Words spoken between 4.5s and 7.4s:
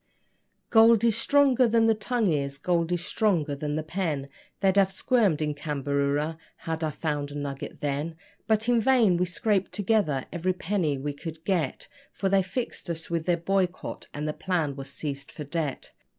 They'd have squirmed in Cambaroora had I found a